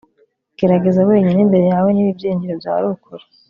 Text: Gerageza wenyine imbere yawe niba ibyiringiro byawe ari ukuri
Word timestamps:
Gerageza 0.57 1.01
wenyine 1.09 1.39
imbere 1.45 1.65
yawe 1.73 1.89
niba 1.91 2.09
ibyiringiro 2.13 2.53
byawe 2.61 2.79
ari 2.79 2.89
ukuri 2.95 3.23